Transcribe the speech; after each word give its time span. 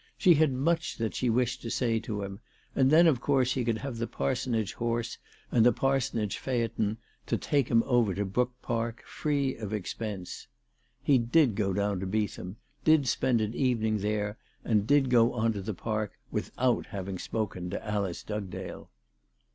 She 0.17 0.33
had 0.33 0.51
much 0.51 0.97
that 0.97 1.13
she 1.13 1.29
wished 1.29 1.61
to 1.61 1.69
say 1.69 1.99
to 1.99 2.23
him, 2.23 2.39
and 2.75 2.89
then 2.89 3.05
of 3.05 3.21
course 3.21 3.53
he 3.53 3.63
could 3.63 3.77
have 3.77 3.97
the 3.99 4.07
parsonage 4.07 4.73
horse 4.73 5.19
and 5.51 5.63
the 5.63 5.71
parsonage 5.71 6.39
phaeton 6.39 6.97
to 7.27 7.37
take 7.37 7.67
him 7.67 7.83
over 7.85 8.15
to 8.15 8.25
Brook 8.25 8.51
Park 8.63 9.03
free 9.05 9.55
of 9.57 9.73
expense. 9.73 10.47
He 11.03 11.19
did 11.19 11.53
go 11.53 11.71
down 11.71 11.99
to 11.99 12.07
Beetham, 12.07 12.55
did 12.83 13.07
spend 13.07 13.41
an 13.41 13.53
evening 13.53 13.99
there, 13.99 14.39
and 14.65 14.87
did 14.87 15.11
go 15.11 15.33
on 15.33 15.53
to 15.53 15.61
the 15.61 15.75
Park 15.75 16.13
without 16.31 16.87
having 16.87 17.19
spoken 17.19 17.69
to 17.69 17.85
Alice 17.87 18.23
Dugdale. 18.23 18.89